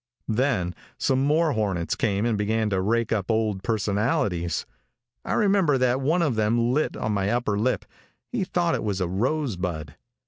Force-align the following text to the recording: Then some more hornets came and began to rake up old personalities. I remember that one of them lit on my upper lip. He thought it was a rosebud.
Then 0.33 0.73
some 0.97 1.23
more 1.23 1.51
hornets 1.51 1.93
came 1.93 2.25
and 2.25 2.35
began 2.35 2.71
to 2.71 2.81
rake 2.81 3.11
up 3.11 3.29
old 3.29 3.61
personalities. 3.61 4.65
I 5.23 5.33
remember 5.33 5.77
that 5.77 6.01
one 6.01 6.23
of 6.23 6.33
them 6.33 6.73
lit 6.73 6.97
on 6.97 7.11
my 7.11 7.29
upper 7.29 7.55
lip. 7.55 7.85
He 8.31 8.43
thought 8.43 8.73
it 8.73 8.81
was 8.83 8.99
a 8.99 9.07
rosebud. 9.07 9.95